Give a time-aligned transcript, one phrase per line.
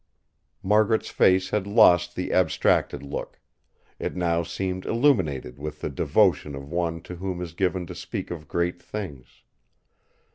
[0.63, 3.39] Margaret's face had lost the abstracted look;
[3.99, 8.31] it now seemed illuminated with the devotion of one to whom is given to speak
[8.31, 9.43] of great things.